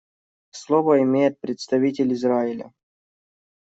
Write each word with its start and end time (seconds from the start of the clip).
Слово 0.49 1.03
имеет 1.03 1.39
представитель 1.39 2.11
Израиля. 2.13 2.71